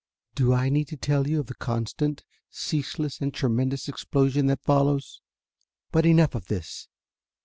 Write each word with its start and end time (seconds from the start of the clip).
"Do 0.33 0.51
I 0.51 0.69
need 0.69 0.87
to 0.87 0.97
tell 0.97 1.27
you 1.27 1.39
of 1.41 1.45
the 1.45 1.53
constant, 1.53 2.23
ceaseless 2.49 3.21
and 3.21 3.31
tremendous 3.31 3.87
explosion 3.87 4.47
that 4.47 4.63
follows? 4.63 5.21
"But 5.91 6.07
enough 6.07 6.33
of 6.33 6.47
this! 6.47 6.87